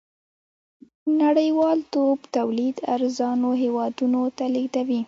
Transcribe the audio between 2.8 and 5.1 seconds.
ارزانو هېوادونو ته لېږدوي.